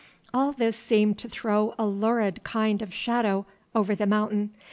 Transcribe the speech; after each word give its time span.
All 0.33 0.51
this 0.51 0.75
seemed 0.77 1.19
to 1.19 1.29
throw 1.29 1.75
a 1.77 1.85
lurid 1.85 2.43
kind 2.43 2.81
of 2.81 2.91
shadow 2.91 3.45
over 3.75 3.93
The 3.93 4.07
Mountain. 4.07 4.49